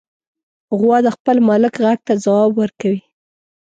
غوا 0.77 0.97
د 1.05 1.07
خپل 1.15 1.37
مالک 1.47 1.73
غږ 1.83 1.99
ته 2.07 2.13
ځواب 2.23 2.51
ورکوي. 2.61 3.01